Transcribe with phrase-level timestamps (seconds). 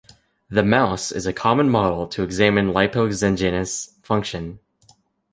[0.49, 4.59] The mouse is a common model to examine lipoxygenase function.